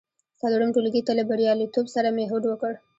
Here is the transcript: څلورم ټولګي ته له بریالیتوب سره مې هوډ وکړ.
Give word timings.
څلورم 0.39 0.69
ټولګي 0.75 1.01
ته 1.07 1.11
له 1.19 1.23
بریالیتوب 1.29 1.85
سره 1.95 2.09
مې 2.15 2.25
هوډ 2.29 2.43
وکړ. 2.47 2.73